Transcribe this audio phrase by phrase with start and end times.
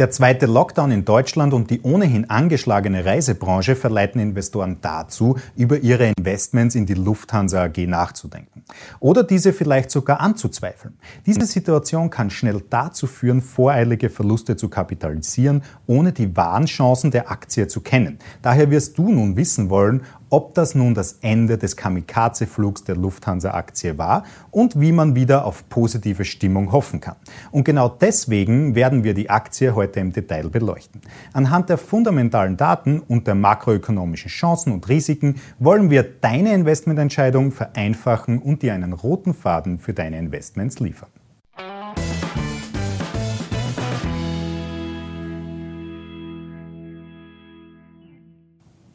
[0.00, 6.10] Der zweite Lockdown in Deutschland und die ohnehin angeschlagene Reisebranche verleiten Investoren dazu, über ihre
[6.16, 8.64] Investments in die Lufthansa AG nachzudenken.
[8.98, 10.96] Oder diese vielleicht sogar anzuzweifeln.
[11.26, 17.30] Diese Situation kann schnell dazu führen, voreilige Verluste zu kapitalisieren, ohne die wahren Chancen der
[17.30, 18.20] Aktie zu kennen.
[18.40, 20.00] Daher wirst du nun wissen wollen,
[20.30, 25.68] ob das nun das Ende des Kamikaze-Flugs der Lufthansa-Aktie war und wie man wieder auf
[25.68, 27.16] positive Stimmung hoffen kann.
[27.50, 31.00] Und genau deswegen werden wir die Aktie heute im Detail beleuchten.
[31.32, 38.38] Anhand der fundamentalen Daten und der makroökonomischen Chancen und Risiken wollen wir deine Investmententscheidung vereinfachen
[38.38, 41.10] und dir einen roten Faden für deine Investments liefern.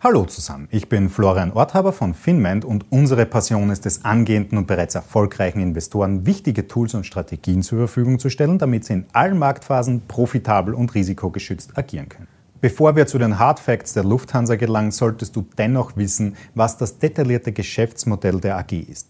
[0.06, 4.68] Hallo zusammen, ich bin Florian Orthaber von Finment und unsere Passion ist es, angehenden und
[4.68, 9.40] bereits erfolgreichen Investoren wichtige Tools und Strategien zur Verfügung zu stellen, damit sie in allen
[9.40, 12.28] Marktphasen profitabel und risikogeschützt agieren können.
[12.62, 17.00] Bevor wir zu den Hard Facts der Lufthansa gelangen, solltest du dennoch wissen, was das
[17.00, 19.08] detaillierte Geschäftsmodell der AG ist.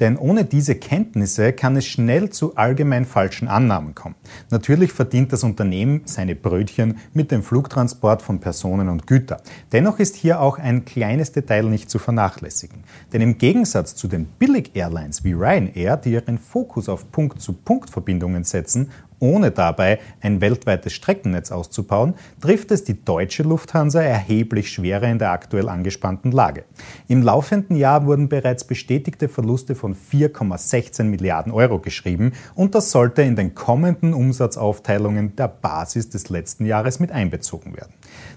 [0.00, 4.14] Denn ohne diese Kenntnisse kann es schnell zu allgemein falschen Annahmen kommen.
[4.50, 9.40] Natürlich verdient das Unternehmen seine Brötchen mit dem Flugtransport von Personen und Gütern.
[9.72, 12.84] Dennoch ist hier auch ein kleines Detail nicht zu vernachlässigen.
[13.12, 19.50] Denn im Gegensatz zu den Billig-Airlines wie Ryanair, die ihren Fokus auf Punkt-zu-Punkt-Verbindungen setzen ohne
[19.50, 25.68] dabei ein weltweites Streckennetz auszubauen, trifft es die deutsche Lufthansa erheblich schwerer in der aktuell
[25.68, 26.64] angespannten Lage.
[27.08, 33.22] Im laufenden Jahr wurden bereits bestätigte Verluste von 4,16 Milliarden Euro geschrieben und das sollte
[33.22, 37.92] in den kommenden Umsatzaufteilungen der Basis des letzten Jahres mit einbezogen werden.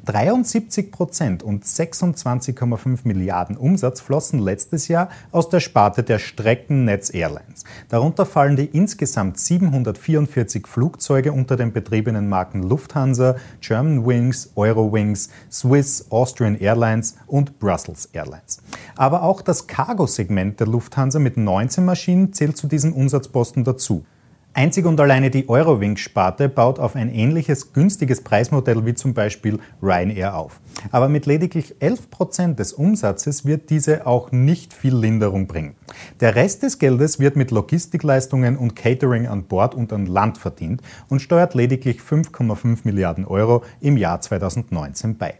[0.05, 7.63] 73 Prozent und 26,5 Milliarden Umsatz flossen letztes Jahr aus der Sparte der Streckennetz Airlines.
[7.89, 16.05] Darunter fallen die insgesamt 744 Flugzeuge unter den betriebenen Marken Lufthansa, German Wings, Eurowings, Swiss,
[16.11, 18.61] Austrian Airlines und Brussels Airlines.
[18.95, 24.05] Aber auch das Cargo-Segment der Lufthansa mit 19 Maschinen zählt zu diesem Umsatzposten dazu.
[24.53, 30.35] Einzig und alleine die Eurowings-Sparte baut auf ein ähnliches günstiges Preismodell wie zum Beispiel Ryanair
[30.35, 30.59] auf.
[30.91, 35.75] Aber mit lediglich 11 Prozent des Umsatzes wird diese auch nicht viel Linderung bringen.
[36.19, 40.81] Der Rest des Geldes wird mit Logistikleistungen und Catering an Bord und an Land verdient
[41.09, 45.35] und steuert lediglich 5,5 Milliarden Euro im Jahr 2019 bei.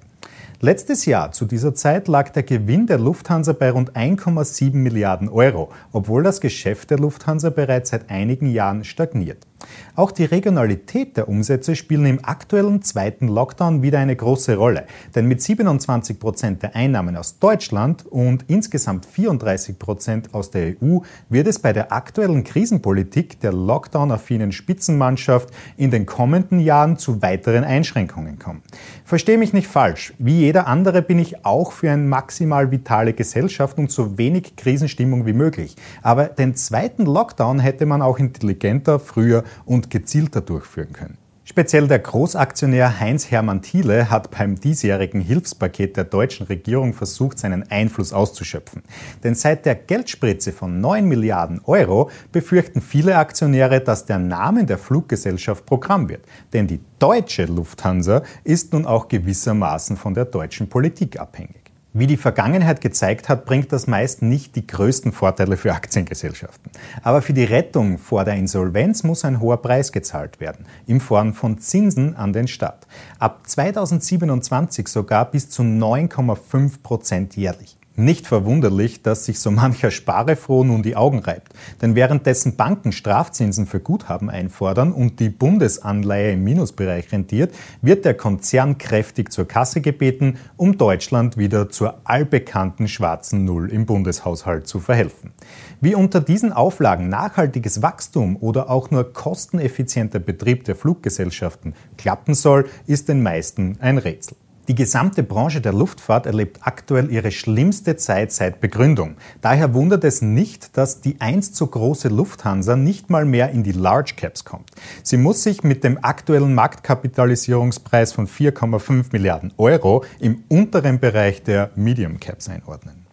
[0.61, 5.71] Letztes Jahr zu dieser Zeit lag der Gewinn der Lufthansa bei rund 1,7 Milliarden Euro,
[5.93, 9.47] obwohl das Geschäft der Lufthansa bereits seit einigen Jahren stagniert.
[9.95, 15.27] Auch die Regionalität der Umsätze spielen im aktuellen zweiten Lockdown wieder eine große Rolle, denn
[15.27, 20.99] mit 27 Prozent der Einnahmen aus Deutschland und insgesamt 34 Prozent aus der EU
[21.29, 27.63] wird es bei der aktuellen Krisenpolitik der Lockdown-affinen Spitzenmannschaft in den kommenden Jahren zu weiteren
[27.63, 28.61] Einschränkungen kommen.
[29.03, 33.77] Verstehe mich nicht falsch, wie jeder andere bin ich auch für eine maximal vitale Gesellschaft
[33.77, 35.75] und so wenig Krisenstimmung wie möglich.
[36.01, 41.17] Aber den zweiten Lockdown hätte man auch intelligenter, früher und gezielter durchführen können.
[41.49, 48.13] Speziell der Großaktionär Heinz-Hermann Thiele hat beim diesjährigen Hilfspaket der deutschen Regierung versucht, seinen Einfluss
[48.13, 48.83] auszuschöpfen.
[49.23, 54.77] Denn seit der Geldspritze von 9 Milliarden Euro befürchten viele Aktionäre, dass der Name der
[54.77, 56.23] Fluggesellschaft Programm wird.
[56.53, 61.58] Denn die deutsche Lufthansa ist nun auch gewissermaßen von der deutschen Politik abhängig.
[61.91, 66.71] Wie die Vergangenheit gezeigt hat, bringt das meist nicht die größten Vorteile für Aktiengesellschaften.
[67.01, 71.33] Aber für die Rettung vor der Insolvenz muss ein hoher Preis gezahlt werden, in Form
[71.33, 72.85] von Zinsen an den Staat.
[73.17, 77.78] Ab 2027 sogar bis zu 9,5 Prozent jährlich.
[77.99, 81.51] Nicht verwunderlich, dass sich so mancher Sparefroh nun die Augen reibt.
[81.81, 88.13] Denn währenddessen Banken Strafzinsen für Guthaben einfordern und die Bundesanleihe im Minusbereich rentiert, wird der
[88.13, 94.79] Konzern kräftig zur Kasse gebeten, um Deutschland wieder zur allbekannten schwarzen Null im Bundeshaushalt zu
[94.79, 95.33] verhelfen.
[95.81, 102.69] Wie unter diesen Auflagen nachhaltiges Wachstum oder auch nur kosteneffizienter Betrieb der Fluggesellschaften klappen soll,
[102.87, 104.37] ist den meisten ein Rätsel.
[104.69, 109.15] Die gesamte Branche der Luftfahrt erlebt aktuell ihre schlimmste Zeit seit Begründung.
[109.41, 113.71] Daher wundert es nicht, dass die einst so große Lufthansa nicht mal mehr in die
[113.71, 114.69] Large Caps kommt.
[115.01, 121.71] Sie muss sich mit dem aktuellen Marktkapitalisierungspreis von 4,5 Milliarden Euro im unteren Bereich der
[121.75, 123.07] Medium Caps einordnen.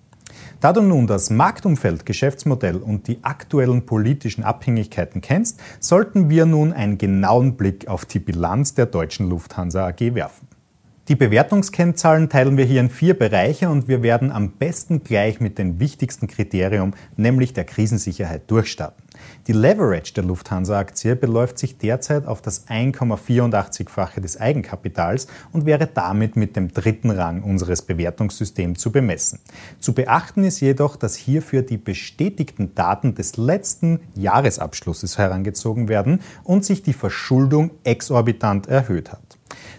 [0.61, 6.75] Da du nun das Marktumfeld, Geschäftsmodell und die aktuellen politischen Abhängigkeiten kennst, sollten wir nun
[6.75, 10.46] einen genauen Blick auf die Bilanz der deutschen Lufthansa AG werfen.
[11.09, 15.57] Die Bewertungskennzahlen teilen wir hier in vier Bereiche und wir werden am besten gleich mit
[15.57, 19.05] dem wichtigsten Kriterium, nämlich der Krisensicherheit, durchstarten.
[19.47, 26.35] Die Leverage der Lufthansa-Aktie beläuft sich derzeit auf das 1,84-fache des Eigenkapitals und wäre damit
[26.35, 29.39] mit dem dritten Rang unseres Bewertungssystems zu bemessen.
[29.79, 36.65] Zu beachten ist jedoch, dass hierfür die bestätigten Daten des letzten Jahresabschlusses herangezogen werden und
[36.65, 39.26] sich die Verschuldung exorbitant erhöht hat.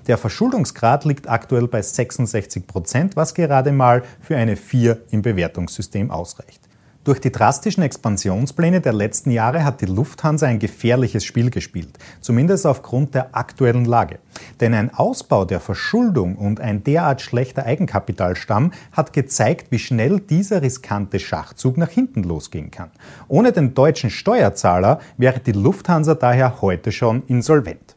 [0.08, 6.12] Der Verschuldungsgrad liegt aktuell bei 66 Prozent, was gerade mal für eine 4 im Bewertungssystem
[6.12, 6.62] ausreicht.
[7.04, 12.66] Durch die drastischen Expansionspläne der letzten Jahre hat die Lufthansa ein gefährliches Spiel gespielt, zumindest
[12.66, 14.20] aufgrund der aktuellen Lage.
[14.62, 20.62] Denn ein Ausbau der Verschuldung und ein derart schlechter Eigenkapitalstamm hat gezeigt, wie schnell dieser
[20.62, 22.92] riskante Schachzug nach hinten losgehen kann.
[23.28, 27.97] Ohne den deutschen Steuerzahler wäre die Lufthansa daher heute schon insolvent.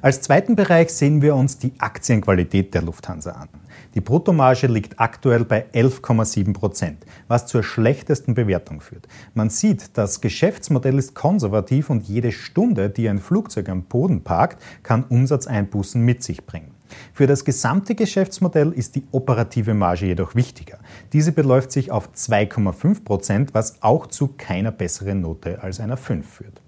[0.00, 3.48] Als zweiten Bereich sehen wir uns die Aktienqualität der Lufthansa an.
[3.94, 9.08] Die Bruttomarge liegt aktuell bei 11,7 Prozent, was zur schlechtesten Bewertung führt.
[9.34, 14.62] Man sieht, das Geschäftsmodell ist konservativ und jede Stunde, die ein Flugzeug am Boden parkt,
[14.84, 16.74] kann Umsatzeinbußen mit sich bringen.
[17.12, 20.78] Für das gesamte Geschäftsmodell ist die operative Marge jedoch wichtiger.
[21.12, 26.26] Diese beläuft sich auf 2,5 Prozent, was auch zu keiner besseren Note als einer 5
[26.26, 26.62] führt.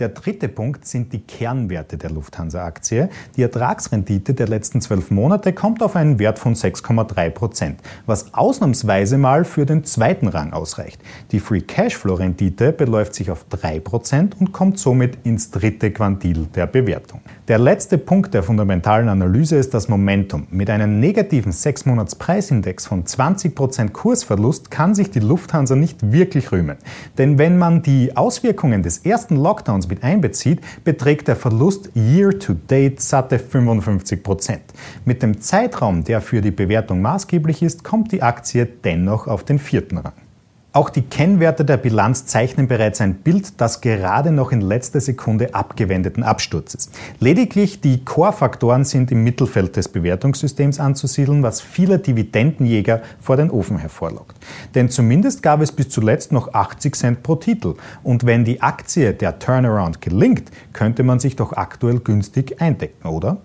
[0.00, 3.10] Der dritte Punkt sind die Kernwerte der Lufthansa-Aktie.
[3.36, 9.18] Die Ertragsrendite der letzten zwölf Monate kommt auf einen Wert von 6,3 Prozent, was ausnahmsweise
[9.18, 11.02] mal für den zweiten Rang ausreicht.
[11.32, 16.66] Die Free Cashflow-Rendite beläuft sich auf 3 Prozent und kommt somit ins dritte Quantil der
[16.66, 17.20] Bewertung.
[17.46, 20.46] Der letzte Punkt der fundamentalen Analyse ist das Momentum.
[20.50, 26.78] Mit einem negativen 6-Monats-Preisindex von 20 Prozent Kursverlust kann sich die Lufthansa nicht wirklich rühmen.
[27.18, 32.54] Denn wenn man die Auswirkungen des ersten Lockdowns mit einbezieht, beträgt der Verlust year to
[32.54, 34.62] date satte 55 Prozent.
[35.04, 39.58] Mit dem Zeitraum, der für die Bewertung maßgeblich ist, kommt die Aktie dennoch auf den
[39.58, 40.29] vierten Rang.
[40.72, 45.52] Auch die Kennwerte der Bilanz zeichnen bereits ein Bild das gerade noch in letzter Sekunde
[45.52, 46.90] abgewendeten Absturzes.
[47.18, 53.78] Lediglich die Core-Faktoren sind im Mittelfeld des Bewertungssystems anzusiedeln, was viele Dividendenjäger vor den Ofen
[53.78, 54.36] hervorlockt.
[54.76, 57.74] Denn zumindest gab es bis zuletzt noch 80 Cent pro Titel.
[58.04, 63.38] Und wenn die Aktie der Turnaround gelingt, könnte man sich doch aktuell günstig eindecken, oder?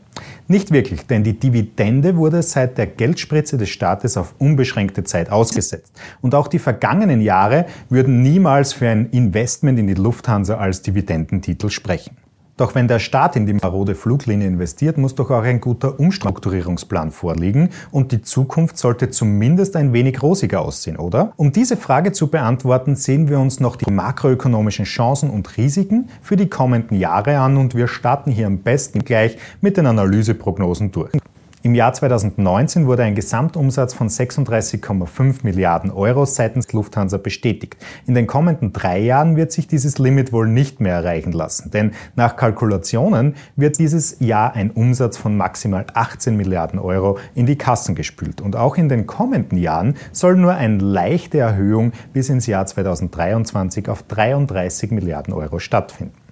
[0.48, 6.00] Nicht wirklich, denn die Dividende wurde seit der Geldspritze des Staates auf unbeschränkte Zeit ausgesetzt.
[6.22, 11.70] Und auch die vergangenen Jahre würden niemals für ein Investment in die Lufthansa als Dividendentitel
[11.70, 12.18] sprechen.
[12.58, 17.12] Doch wenn der Staat in die marode Fluglinie investiert, muss doch auch ein guter Umstrukturierungsplan
[17.12, 21.34] vorliegen und die Zukunft sollte zumindest ein wenig rosiger aussehen, oder?
[21.36, 26.38] Um diese Frage zu beantworten, sehen wir uns noch die makroökonomischen Chancen und Risiken für
[26.38, 31.12] die kommenden Jahre an und wir starten hier am besten gleich mit den Analyseprognosen durch.
[31.66, 37.76] Im Jahr 2019 wurde ein Gesamtumsatz von 36,5 Milliarden Euro seitens Lufthansa bestätigt.
[38.06, 41.94] In den kommenden drei Jahren wird sich dieses Limit wohl nicht mehr erreichen lassen, denn
[42.16, 47.96] nach Kalkulationen wird dieses Jahr ein Umsatz von maximal 18 Milliarden Euro in die Kassen
[47.96, 48.42] gespült.
[48.42, 53.90] Und auch in den kommenden Jahren soll nur eine leichte Erhöhung bis ins Jahr 2023
[53.90, 56.25] auf 33 Milliarden Euro stattfinden.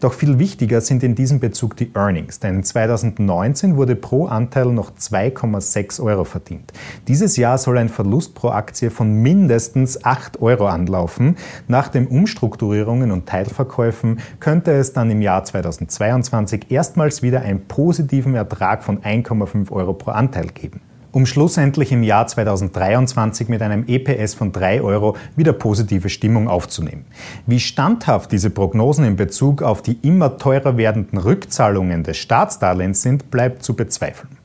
[0.00, 4.92] Doch viel wichtiger sind in diesem Bezug die Earnings, denn 2019 wurde pro Anteil noch
[4.92, 6.72] 2,6 Euro verdient.
[7.08, 11.36] Dieses Jahr soll ein Verlust pro Aktie von mindestens 8 Euro anlaufen.
[11.66, 18.34] Nach den Umstrukturierungen und Teilverkäufen könnte es dann im Jahr 2022 erstmals wieder einen positiven
[18.34, 20.80] Ertrag von 1,5 Euro pro Anteil geben
[21.18, 27.06] um schlussendlich im Jahr 2023 mit einem EPS von 3 Euro wieder positive Stimmung aufzunehmen.
[27.44, 33.32] Wie standhaft diese Prognosen in Bezug auf die immer teurer werdenden Rückzahlungen des Staatsdarlehens sind,
[33.32, 34.37] bleibt zu bezweifeln.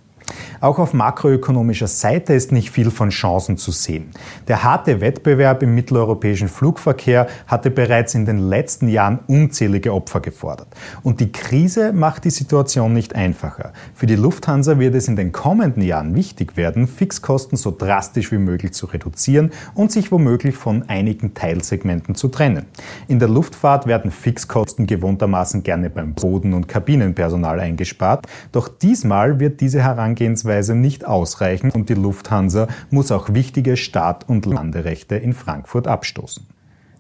[0.64, 4.12] Auch auf makroökonomischer Seite ist nicht viel von Chancen zu sehen.
[4.48, 10.70] Der harte Wettbewerb im mitteleuropäischen Flugverkehr hatte bereits in den letzten Jahren unzählige Opfer gefordert.
[11.02, 13.74] Und die Krise macht die Situation nicht einfacher.
[13.94, 18.38] Für die Lufthansa wird es in den kommenden Jahren wichtig werden, Fixkosten so drastisch wie
[18.38, 22.68] möglich zu reduzieren und sich womöglich von einigen Teilsegmenten zu trennen.
[23.10, 28.28] In der Luftfahrt werden Fixkosten gewohntermaßen gerne beim Boden- und Kabinenpersonal eingespart.
[28.54, 30.13] Doch diesmal wird diese Herangehensweise
[30.46, 36.46] Weise nicht ausreichen und die Lufthansa muss auch wichtige Start- und Landerechte in Frankfurt abstoßen.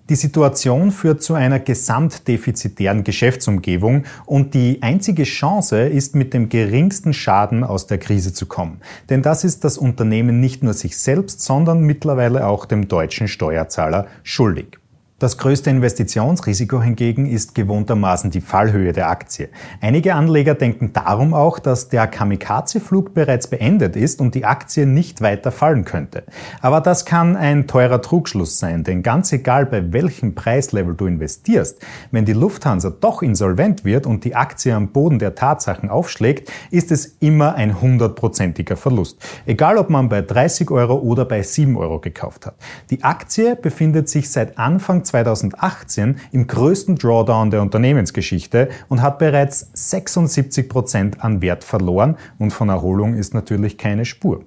[0.10, 7.13] Die Situation führt zu einer gesamtdefizitären Geschäftsumgebung und die einzige Chance ist, mit dem geringsten
[7.13, 8.82] Schaden aus der Krise zu kommen.
[9.10, 14.08] Denn das ist das Unternehmen nicht nur sich selbst, sondern mittlerweile auch dem deutschen Steuerzahler
[14.24, 14.77] schuldig.
[15.24, 19.48] Das größte Investitionsrisiko hingegen ist gewohntermaßen die Fallhöhe der Aktie.
[19.80, 25.22] Einige Anleger denken darum auch, dass der Kamikaze-Flug bereits beendet ist und die Aktie nicht
[25.22, 26.24] weiter fallen könnte.
[26.60, 31.80] Aber das kann ein teurer Trugschluss sein, denn ganz egal bei welchem Preislevel du investierst,
[32.12, 36.92] wenn die Lufthansa doch insolvent wird und die Aktie am Boden der Tatsachen aufschlägt, ist
[36.92, 39.20] es immer ein hundertprozentiger Verlust.
[39.46, 42.56] Egal ob man bei 30 Euro oder bei 7 Euro gekauft hat.
[42.89, 49.70] Die Aktie befindet sich seit Anfang 2018 im größten Drawdown der Unternehmensgeschichte und hat bereits
[49.74, 54.43] 76 Prozent an Wert verloren und von Erholung ist natürlich keine Spur.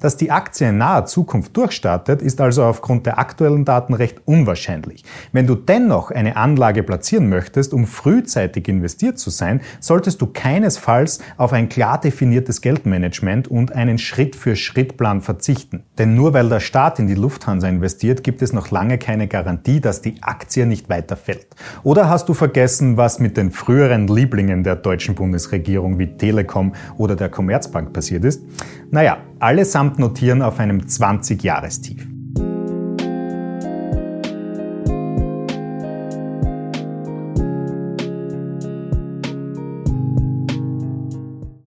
[0.00, 5.04] Dass die Aktie in naher Zukunft durchstartet, ist also aufgrund der aktuellen Daten recht unwahrscheinlich.
[5.32, 11.20] Wenn du dennoch eine Anlage platzieren möchtest, um frühzeitig investiert zu sein, solltest du keinesfalls
[11.36, 15.84] auf ein klar definiertes Geldmanagement und einen Schritt-für-Schritt-Plan verzichten.
[15.98, 19.80] Denn nur weil der Staat in die Lufthansa investiert, gibt es noch lange keine Garantie,
[19.80, 21.48] dass die Aktie nicht weiter fällt.
[21.82, 27.16] Oder hast du vergessen, was mit den früheren Lieblingen der deutschen Bundesregierung wie Telekom oder
[27.16, 28.42] der Commerzbank passiert ist?
[28.90, 32.06] Naja, allesamt notieren auf einem 20-Jahrestief.